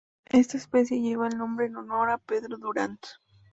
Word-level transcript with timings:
Esta 0.31 0.57
especie 0.57 0.99
lleva 0.99 1.27
el 1.27 1.37
nombre 1.37 1.67
en 1.67 1.75
honor 1.77 2.09
a 2.09 2.17
Pedro 2.17 2.57
Durant. 2.57 3.05